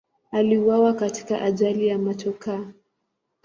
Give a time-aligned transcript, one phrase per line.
[0.31, 2.71] Aliuawa katika ajali ya motokaa.